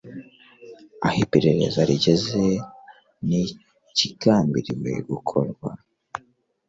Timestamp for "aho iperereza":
1.05-1.79